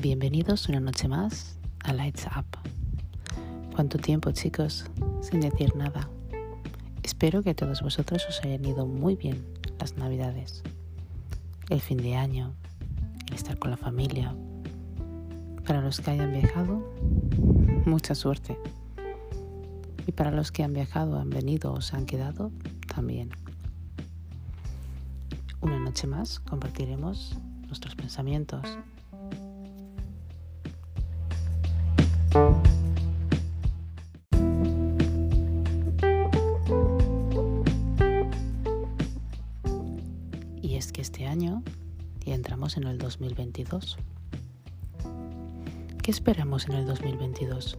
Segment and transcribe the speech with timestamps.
[0.00, 2.46] Bienvenidos una noche más a Lights Up.
[3.74, 4.86] ¿Cuánto tiempo chicos
[5.20, 6.08] sin decir nada?
[7.02, 9.44] Espero que a todos vosotros os hayan ido muy bien
[9.78, 10.62] las navidades,
[11.68, 12.54] el fin de año,
[13.28, 14.34] el estar con la familia.
[15.66, 16.82] Para los que hayan viajado,
[17.84, 18.56] mucha suerte.
[20.06, 22.52] Y para los que han viajado, han venido o se han quedado,
[22.86, 23.32] también.
[25.60, 28.62] Una noche más compartiremos nuestros pensamientos.
[41.30, 41.62] Año
[42.26, 43.96] ya entramos en el 2022.
[46.02, 47.78] ¿Qué esperamos en el 2022?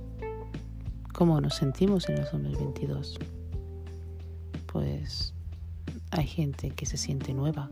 [1.14, 3.20] ¿Cómo nos sentimos en el 2022?
[4.72, 5.34] Pues
[6.12, 7.70] hay gente que se siente nueva,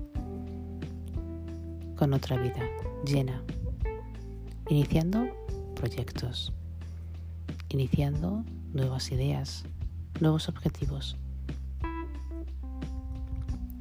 [1.96, 2.62] con otra vida
[3.06, 3.42] llena,
[4.68, 5.30] iniciando
[5.76, 6.52] proyectos,
[7.70, 8.44] iniciando
[8.74, 9.64] nuevas ideas,
[10.20, 11.16] nuevos objetivos.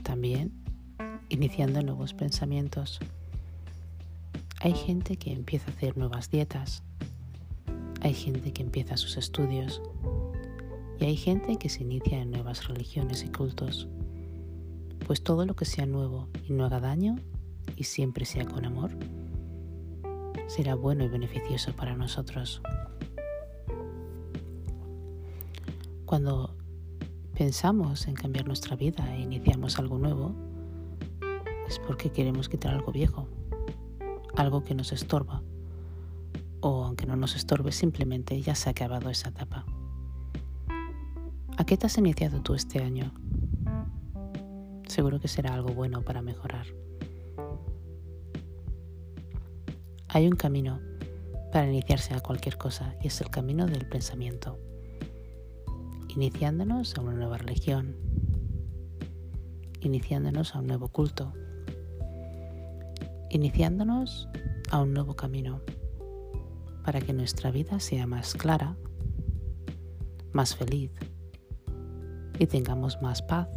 [0.05, 0.68] También
[1.29, 3.01] iniciando nuevos pensamientos.
[4.61, 6.83] Hay gente que empieza a hacer nuevas dietas,
[8.01, 9.83] hay gente que empieza sus estudios
[11.01, 13.89] y hay gente que se inicia en nuevas religiones y cultos.
[15.06, 17.17] Pues todo lo que sea nuevo y no haga daño
[17.77, 18.91] y siempre sea con amor,
[20.49, 22.61] será bueno y beneficioso para nosotros.
[26.05, 26.56] Cuando
[27.34, 30.48] pensamos en cambiar nuestra vida e iniciamos algo nuevo,
[31.69, 33.29] es porque queremos quitar algo viejo,
[34.35, 35.43] algo que nos estorba,
[36.61, 39.65] o aunque no nos estorbe, simplemente ya se ha acabado esa etapa.
[41.57, 43.13] ¿A qué te has iniciado tú este año?
[44.87, 46.67] Seguro que será algo bueno para mejorar.
[50.09, 50.81] Hay un camino
[51.53, 54.59] para iniciarse a cualquier cosa y es el camino del pensamiento,
[56.09, 57.97] iniciándonos a una nueva religión,
[59.81, 61.34] iniciándonos a un nuevo culto,
[63.31, 64.28] iniciándonos
[64.71, 65.61] a un nuevo camino
[66.84, 68.77] para que nuestra vida sea más clara,
[70.33, 70.91] más feliz
[72.39, 73.49] y tengamos más paz.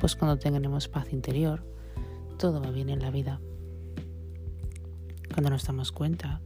[0.00, 1.64] Pues cuando tengamos paz interior,
[2.38, 3.40] todo va bien en la vida.
[5.32, 6.40] Cuando nos damos cuenta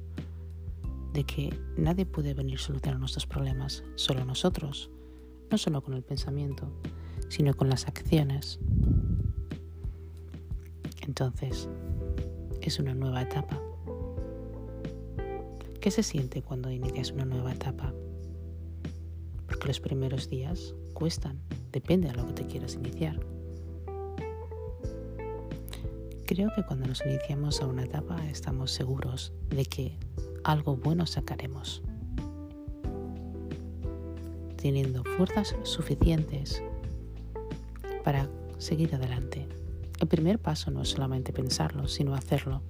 [1.13, 4.91] de que nadie puede venir a solucionar nuestros problemas, solo nosotros,
[5.51, 6.71] no solo con el pensamiento,
[7.29, 8.59] sino con las acciones.
[11.09, 11.71] Entonces,
[12.61, 13.59] es una nueva etapa.
[15.81, 17.95] ¿Qué se siente cuando inicias una nueva etapa?
[19.47, 21.41] Porque los primeros días cuestan,
[21.73, 23.19] depende de lo que te quieras iniciar.
[26.27, 29.97] Creo que cuando nos iniciamos a una etapa estamos seguros de que
[30.45, 31.83] algo bueno sacaremos,
[34.61, 36.63] teniendo fuerzas suficientes
[38.05, 39.49] para seguir adelante.
[40.01, 42.63] El primer paso no es solamente pensarlo, sino hacerlo,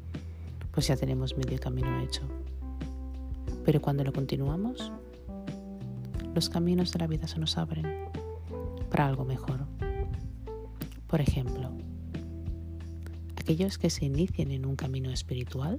[0.73, 2.23] pues ya tenemos medio camino hecho.
[3.67, 4.91] Pero cuando lo continuamos,
[6.35, 7.85] los caminos de la vida se nos abren
[8.91, 9.67] para algo mejor.
[11.07, 11.71] Por ejemplo,
[13.37, 15.79] aquellos que se inicien en un camino espiritual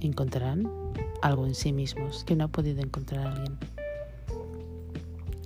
[0.00, 0.70] encontrarán
[1.20, 3.58] algo en sí mismos que no ha podido encontrar alguien,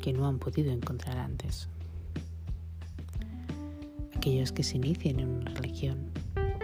[0.02, 1.70] que no han podido encontrar antes
[4.26, 6.10] aquellos que se inicien en una religión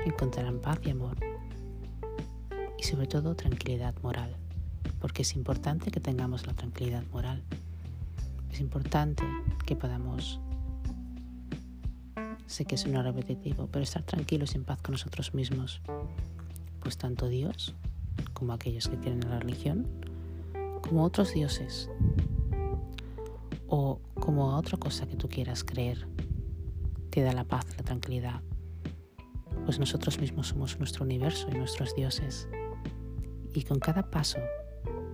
[0.05, 1.17] encontrarán paz y amor.
[2.77, 4.35] Y sobre todo tranquilidad moral,
[5.01, 7.41] porque es importante que tengamos la tranquilidad moral.
[8.51, 9.23] Es importante
[9.65, 10.41] que podamos,
[12.49, 15.83] sé que suena repetitivo, pero estar tranquilos y en paz con nosotros mismos,
[16.81, 17.77] pues tanto Dios
[18.33, 19.87] como aquellos que creen en la religión,
[20.83, 21.89] como otros dioses
[23.69, 26.09] o como otra cosa que tú quieras creer
[27.13, 28.41] te da la paz, la tranquilidad,
[29.67, 32.49] pues nosotros mismos somos nuestro universo y nuestros dioses.
[33.53, 34.39] Y con cada paso,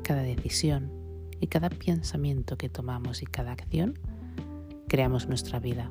[0.04, 0.92] cada decisión
[1.40, 3.98] y cada pensamiento que tomamos y cada acción,
[4.86, 5.90] creamos nuestra vida.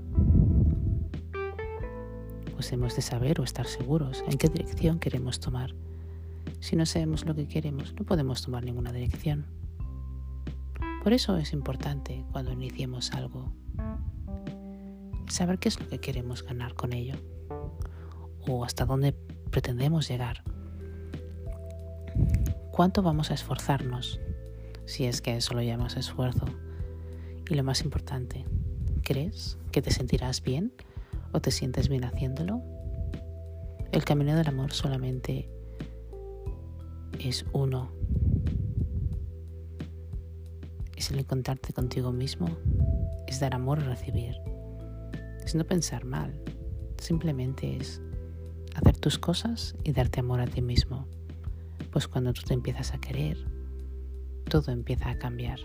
[2.54, 5.76] Pues hemos de saber o estar seguros en qué dirección queremos tomar.
[6.62, 9.46] Si no sabemos lo que queremos, no podemos tomar ninguna dirección.
[11.04, 13.52] Por eso es importante cuando iniciemos algo
[15.30, 17.16] saber qué es lo que queremos ganar con ello
[18.48, 19.14] o hasta dónde
[19.52, 20.44] pretendemos llegar.
[22.72, 24.20] ¿Cuánto vamos a esforzarnos?
[24.86, 26.46] Si es que eso lo llamas esfuerzo.
[27.50, 28.46] Y lo más importante,
[29.04, 30.74] ¿crees que te sentirás bien
[31.32, 32.62] o te sientes bien haciéndolo?
[33.92, 35.50] El camino del amor solamente
[37.20, 37.92] es uno.
[40.96, 42.48] Es el encontrarte contigo mismo,
[43.28, 44.36] es dar amor a recibir,
[45.48, 46.38] es no pensar mal,
[46.98, 48.02] simplemente es
[48.76, 51.08] hacer tus cosas y darte amor a ti mismo.
[51.90, 53.38] Pues cuando tú te empiezas a querer,
[54.50, 55.60] todo empieza a cambiar.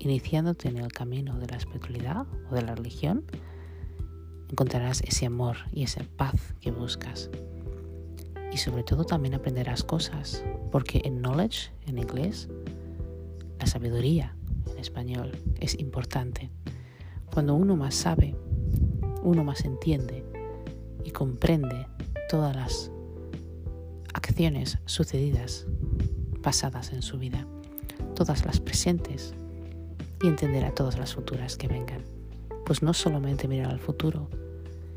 [0.00, 3.24] Iniciándote en el camino de la espiritualidad o de la religión,
[4.50, 7.30] encontrarás ese amor y esa paz que buscas.
[8.52, 12.50] Y sobre todo también aprenderás cosas, porque en knowledge, en inglés,
[13.58, 14.36] la sabiduría
[14.70, 16.50] en español es importante.
[17.32, 18.36] Cuando uno más sabe,
[19.22, 20.24] uno más entiende
[21.04, 21.86] y comprende
[22.28, 22.90] todas las
[24.14, 25.66] acciones sucedidas,
[26.42, 27.46] pasadas en su vida,
[28.14, 29.34] todas las presentes
[30.22, 32.04] y entenderá todas las futuras que vengan.
[32.64, 34.30] Pues no solamente mirar al futuro,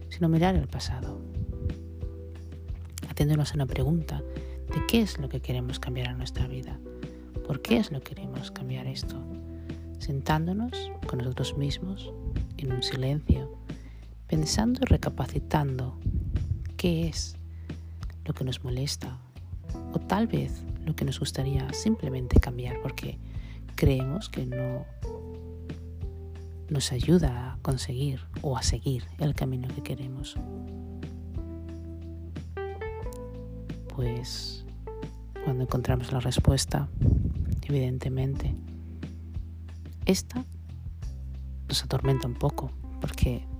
[0.10, 1.20] sino mirar el pasado.
[3.10, 4.22] Atendernos a una pregunta
[4.74, 6.80] de qué es lo que queremos cambiar en nuestra vida,
[7.46, 9.18] por qué es lo que queremos cambiar esto,
[10.00, 12.14] sentándonos con nosotros mismos
[12.58, 13.63] en un silencio,
[14.34, 15.96] pensando y recapacitando
[16.76, 17.36] qué es
[18.26, 19.20] lo que nos molesta
[19.94, 23.20] o tal vez lo que nos gustaría simplemente cambiar porque
[23.76, 24.88] creemos que no
[26.68, 30.36] nos ayuda a conseguir o a seguir el camino que queremos.
[33.96, 34.66] Pues
[35.44, 36.90] cuando encontramos la respuesta,
[37.68, 38.56] evidentemente,
[40.08, 40.44] esta
[41.68, 43.53] nos atormenta un poco porque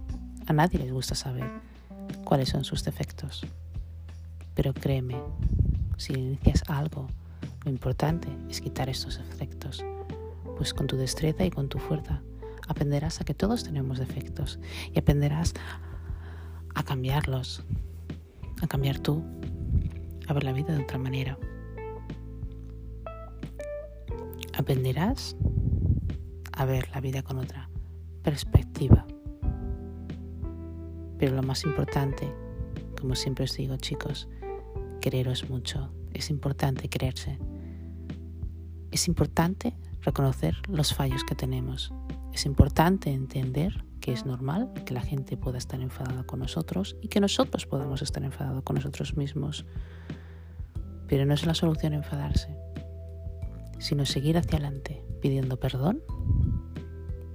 [0.46, 1.50] a nadie les gusta saber
[2.24, 3.46] cuáles son sus defectos.
[4.56, 5.16] Pero créeme,
[5.98, 7.08] si inicias algo,
[7.64, 9.84] lo importante es quitar estos defectos,
[10.58, 12.22] pues con tu destreza y con tu fuerza
[12.68, 14.60] aprenderás a que todos tenemos defectos
[14.94, 15.54] y aprenderás
[16.76, 17.64] a cambiarlos,
[18.62, 19.24] a cambiar tú,
[20.28, 21.38] a ver la vida de otra manera.
[24.58, 25.36] Aprenderás
[26.52, 27.70] a ver la vida con otra
[28.22, 29.06] perspectiva.
[31.18, 32.32] Pero lo más importante,
[33.00, 34.28] como siempre os digo chicos,
[35.02, 35.92] quereros mucho.
[36.14, 37.40] Es importante quererse.
[38.92, 41.94] Es importante reconocer los fallos que tenemos.
[42.34, 47.08] Es importante entender que es normal que la gente pueda estar enfadada con nosotros y
[47.08, 49.66] que nosotros podamos estar enfadados con nosotros mismos.
[51.08, 52.56] Pero no es la solución enfadarse,
[53.80, 56.02] sino seguir hacia adelante pidiendo perdón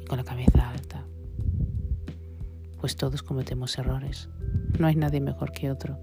[0.00, 0.87] y con la cabeza alta
[2.80, 4.28] pues todos cometemos errores.
[4.78, 5.98] No hay nadie mejor que otro.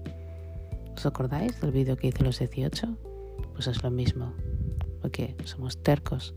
[0.96, 2.96] ¿Os acordáis del vídeo que hice los 18?
[3.54, 4.34] Pues es lo mismo,
[5.00, 6.34] porque somos tercos.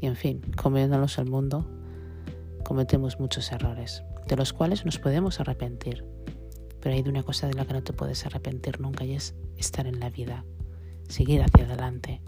[0.00, 1.66] Y en fin, comiéndonos el mundo,
[2.64, 6.04] cometemos muchos errores, de los cuales nos podemos arrepentir.
[6.80, 9.34] Pero hay de una cosa de la que no te puedes arrepentir nunca y es
[9.56, 10.44] estar en la vida,
[11.08, 12.20] seguir hacia adelante.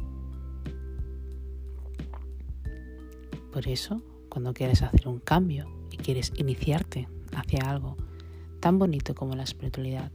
[3.53, 7.97] Por eso, cuando quieres hacer un cambio y quieres iniciarte hacia algo
[8.61, 10.11] tan bonito como la espiritualidad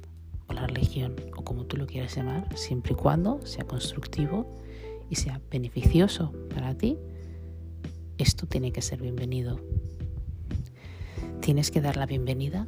[0.47, 4.45] o la religión o como tú lo quieras llamar, siempre y cuando sea constructivo
[5.09, 6.97] y sea beneficioso para ti,
[8.17, 9.59] esto tiene que ser bienvenido.
[11.39, 12.67] Tienes que dar la bienvenida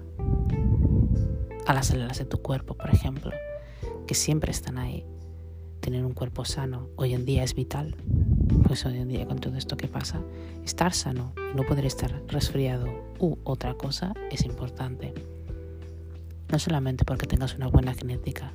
[1.68, 3.32] a las células de tu cuerpo, por ejemplo,
[4.08, 5.06] que siempre están ahí.
[5.80, 7.96] Tener un cuerpo sano hoy en día es vital.
[8.68, 10.22] Pues hoy en día con todo esto que pasa,
[10.66, 12.88] estar sano y no poder estar resfriado
[13.20, 15.14] u otra cosa es importante.
[16.52, 18.54] No solamente porque tengas una buena genética,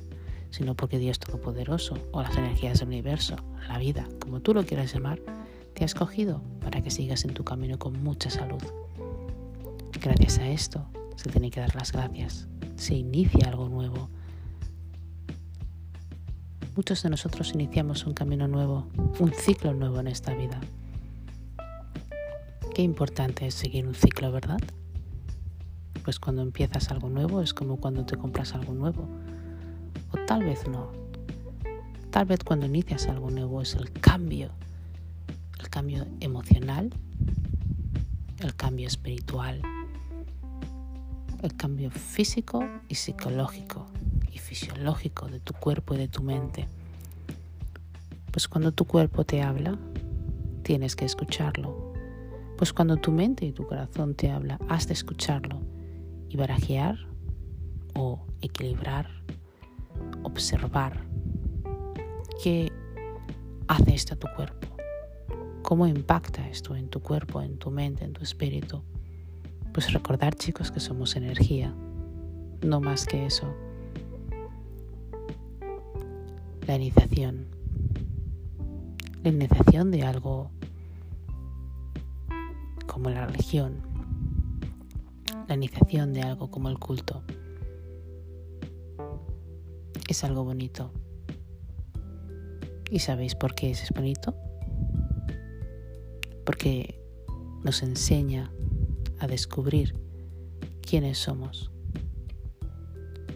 [0.51, 3.35] sino porque Dios Todopoderoso o las energías del universo,
[3.67, 5.19] la vida, como tú lo quieras llamar,
[5.73, 8.61] te ha escogido para que sigas en tu camino con mucha salud.
[10.01, 12.47] Gracias a esto se tiene que dar las gracias.
[12.77, 14.09] Se inicia algo nuevo
[16.75, 18.87] Muchos de nosotros iniciamos un camino nuevo,
[19.19, 20.61] un ciclo nuevo en esta vida.
[22.73, 24.59] Qué importante es seguir un ciclo, ¿verdad?
[26.03, 29.07] Pues cuando empiezas algo nuevo es como cuando te compras algo nuevo.
[30.11, 30.91] O tal vez no.
[32.11, 34.51] Tal vez cuando inicias algo nuevo es el cambio.
[35.59, 36.91] El cambio emocional,
[38.39, 39.61] el cambio espiritual,
[41.41, 43.87] el cambio físico y psicológico
[44.39, 46.67] fisiológico de tu cuerpo y de tu mente.
[48.31, 49.77] Pues cuando tu cuerpo te habla,
[50.63, 51.93] tienes que escucharlo.
[52.57, 55.61] Pues cuando tu mente y tu corazón te habla, has de escucharlo
[56.29, 56.97] y barajear
[57.95, 59.07] o equilibrar,
[60.23, 61.03] observar
[62.43, 62.71] qué
[63.67, 64.67] hace esto a tu cuerpo,
[65.61, 68.83] cómo impacta esto en tu cuerpo, en tu mente, en tu espíritu.
[69.73, 71.73] Pues recordar chicos que somos energía,
[72.61, 73.55] no más que eso
[76.69, 77.47] la iniciación.
[79.23, 80.51] La iniciación de algo
[82.85, 83.81] como la religión.
[85.47, 87.23] La iniciación de algo como el culto.
[90.07, 90.91] Es algo bonito.
[92.91, 94.35] ¿Y sabéis por qué es bonito?
[96.45, 97.01] Porque
[97.63, 98.51] nos enseña
[99.17, 99.95] a descubrir
[100.87, 101.71] quiénes somos.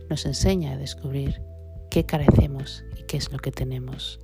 [0.08, 1.42] Nos enseña a descubrir
[1.94, 4.20] qué carecemos y qué es lo que tenemos.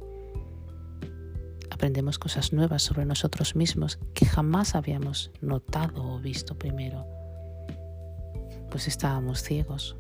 [1.70, 7.06] Aprendemos cosas nuevas sobre nosotros mismos que jamás habíamos notado o visto primero,
[8.72, 9.96] pues estábamos ciegos.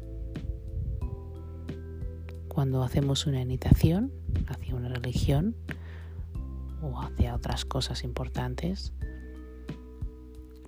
[2.47, 4.11] Cuando hacemos una iniciación
[4.47, 5.55] hacia una religión
[6.81, 8.93] o hacia otras cosas importantes,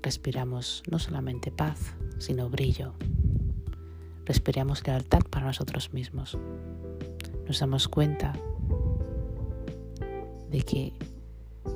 [0.04, 2.94] respiramos no solamente paz, sino brillo.
[4.26, 6.38] Respiramos lealtad para nosotros mismos
[7.52, 8.32] nos damos cuenta
[10.50, 10.94] de que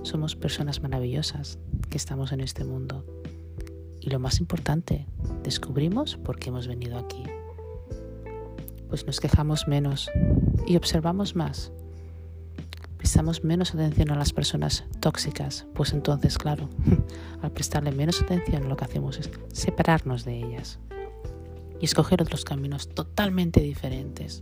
[0.04, 3.04] somos personas maravillosas que estamos en este mundo.
[4.00, 5.06] Y lo más importante,
[5.44, 7.24] descubrimos por qué hemos venido aquí.
[8.88, 10.10] Pues nos quejamos menos
[10.66, 11.74] y observamos más.
[12.96, 16.70] Prestamos menos atención a las personas tóxicas, pues entonces, claro,
[17.42, 20.80] al prestarle menos atención lo que hacemos es separarnos de ellas
[21.82, 24.42] y escoger otros caminos totalmente diferentes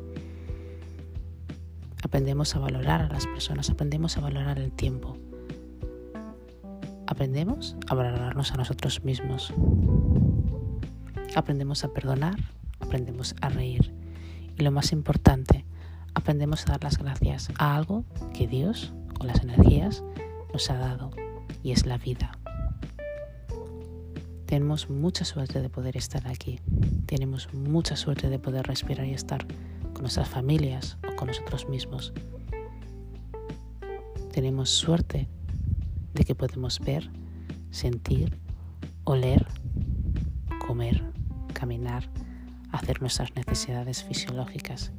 [2.14, 5.18] aprendemos a valorar a las personas, aprendemos a valorar el tiempo.
[7.08, 9.52] Aprendemos a valorarnos a nosotros mismos.
[11.36, 12.36] Aprendemos a perdonar,
[12.80, 13.92] aprendemos a reír.
[14.56, 15.66] Y lo más importante,
[16.14, 20.04] aprendemos a dar las gracias a algo que Dios o las energías
[20.54, 21.10] nos ha dado
[21.64, 22.38] y es la vida.
[24.46, 26.60] Tenemos mucha suerte de poder estar aquí.
[27.08, 29.48] Tenemos mucha suerte de poder respirar y estar
[29.94, 32.12] con nuestras familias con nosotros mismos.
[34.34, 35.30] Tenemos suerte
[36.14, 37.10] de que podemos ver,
[37.72, 38.38] sentir,
[39.06, 39.48] oler,
[40.68, 41.02] comer,
[41.54, 42.10] caminar,
[42.74, 44.92] hacer nuestras necesidades fisiológicas,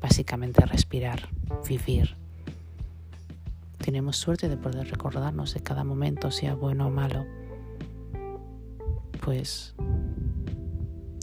[0.00, 1.28] básicamente respirar,
[1.68, 2.16] vivir.
[3.78, 7.26] Tenemos suerte de poder recordarnos de cada momento, sea bueno o malo.
[9.24, 9.76] Pues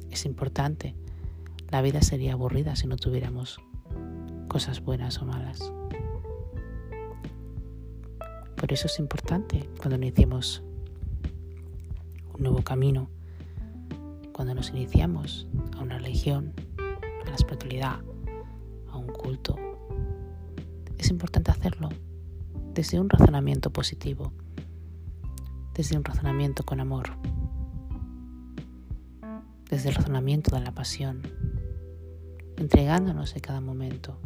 [0.10, 0.96] es importante
[1.70, 3.60] la vida sería aburrida si no tuviéramos
[4.52, 5.72] cosas buenas o malas.
[8.58, 10.62] Por eso es importante cuando iniciemos
[12.34, 13.10] un nuevo camino,
[14.34, 16.52] cuando nos iniciamos a una religión,
[17.26, 18.02] a la espiritualidad,
[18.90, 19.56] a un culto.
[20.98, 21.88] Es importante hacerlo
[22.74, 24.34] desde un razonamiento positivo,
[25.74, 27.12] desde un razonamiento con amor,
[29.70, 31.22] desde el razonamiento de la pasión,
[32.58, 34.20] entregándonos en cada momento.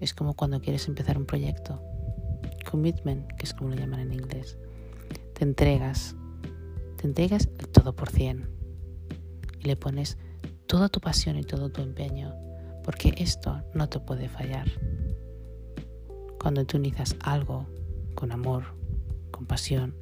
[0.00, 1.80] Es como cuando quieres empezar un proyecto.
[2.70, 4.58] Commitment, que es como lo llaman en inglés.
[5.34, 6.16] Te entregas,
[6.96, 8.48] te entregas el todo por cien
[9.60, 10.18] y le pones
[10.66, 12.34] toda tu pasión y todo tu empeño,
[12.82, 14.68] porque esto no te puede fallar.
[16.40, 17.66] Cuando tú inicias algo
[18.14, 18.64] con amor,
[19.30, 19.94] con pasión,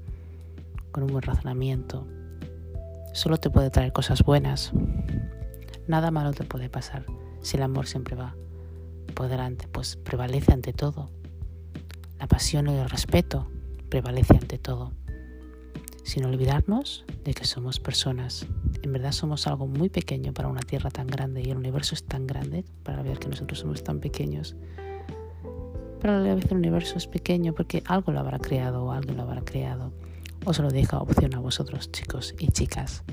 [0.90, 2.06] con un buen razonamiento,
[3.12, 4.72] solo te puede traer cosas buenas,
[5.88, 7.04] Nada malo te puede pasar
[7.40, 8.36] si el amor siempre va
[9.22, 11.08] por delante, pues prevalece ante todo.
[12.18, 13.46] La pasión y el respeto
[13.88, 14.90] prevalece ante todo.
[16.02, 18.48] Sin olvidarnos de que somos personas.
[18.82, 22.02] En verdad somos algo muy pequeño para una tierra tan grande y el universo es
[22.02, 24.56] tan grande para ver que nosotros somos tan pequeños.
[26.00, 29.18] Pero a la vez el universo es pequeño porque algo lo habrá creado o alguien
[29.18, 29.92] lo habrá creado.
[30.46, 33.04] Os lo dejo a opción a vosotros, chicos y chicas.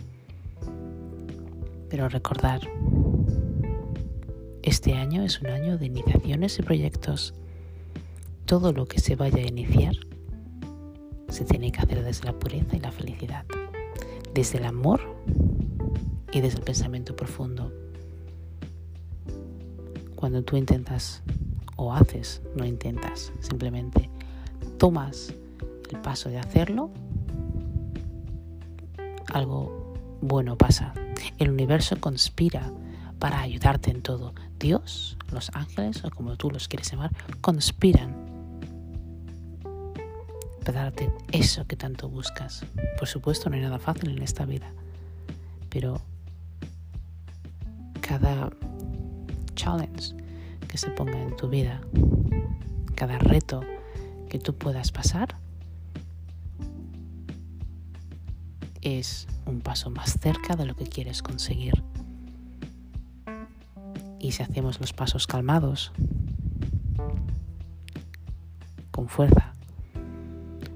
[1.88, 2.62] Pero recordar,
[4.63, 7.34] este año es un año de iniciaciones y proyectos.
[8.46, 9.96] Todo lo que se vaya a iniciar
[11.30, 13.46] se tiene que hacer desde la pureza y la felicidad,
[14.34, 15.01] desde el amor
[16.32, 17.72] y desde el pensamiento profundo.
[20.16, 21.22] Cuando tú intentas
[21.75, 24.10] o haces, no intentas, simplemente
[24.78, 25.34] tomas
[25.89, 26.89] el paso de hacerlo,
[29.32, 30.94] algo bueno pasa
[31.38, 32.72] el universo conspira
[33.18, 34.34] para ayudarte en todo.
[34.60, 37.12] Dios, los ángeles, o como tú los quieres llamar,
[37.42, 38.13] conspiran
[40.66, 42.66] para darte eso que tanto buscas.
[42.98, 44.72] Por supuesto, no hay nada fácil en esta vida,
[45.70, 46.01] pero
[48.01, 48.51] cada
[49.56, 50.13] challenge
[50.68, 51.82] que se ponga en tu vida,
[52.96, 53.62] cada reto
[54.30, 55.36] que tú puedas pasar,
[58.82, 61.84] es un paso más cerca de lo que quieres conseguir.
[64.19, 65.91] Y si hacemos los pasos calmados,
[68.91, 69.55] con fuerza,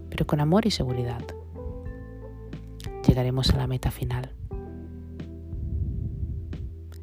[0.09, 1.23] pero con amor y seguridad.
[3.07, 4.31] Llegaremos a la meta final.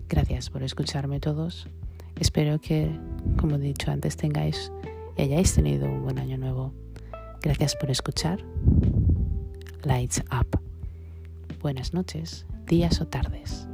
[0.09, 1.69] Gracias por escucharme todos.
[2.19, 2.91] Espero que,
[3.39, 4.73] como he dicho antes, tengáis
[5.17, 6.75] y hayáis tenido un buen año nuevo.
[7.43, 8.41] Gracias por escuchar.
[9.85, 10.61] Lights Up.
[11.61, 13.70] Buenas noches, días o tardes.